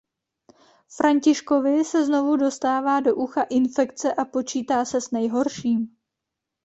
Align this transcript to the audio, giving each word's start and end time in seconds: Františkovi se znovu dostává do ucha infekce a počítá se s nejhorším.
Františkovi 0.97 1.85
se 1.85 2.05
znovu 2.05 2.35
dostává 2.37 2.99
do 2.99 3.15
ucha 3.15 3.43
infekce 3.43 4.13
a 4.13 4.25
počítá 4.25 4.85
se 4.85 5.01
s 5.01 5.11
nejhorším. 5.11 5.97